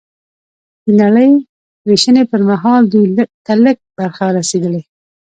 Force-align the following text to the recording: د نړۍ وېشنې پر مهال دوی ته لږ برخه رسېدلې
د 0.85 0.87
نړۍ 1.01 1.29
وېشنې 1.87 2.23
پر 2.31 2.41
مهال 2.49 2.81
دوی 2.93 3.05
ته 3.45 3.53
لږ 3.63 3.77
برخه 3.97 4.25
رسېدلې 4.37 4.81